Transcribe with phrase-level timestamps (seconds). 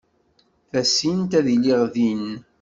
[0.71, 2.23] Tasint ad iliɣ din.